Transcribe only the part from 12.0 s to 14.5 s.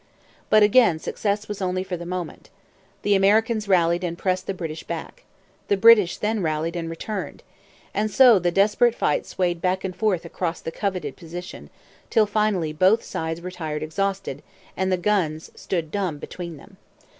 till finally both sides retired exhausted,